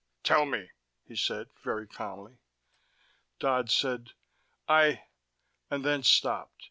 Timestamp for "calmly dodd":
1.87-3.69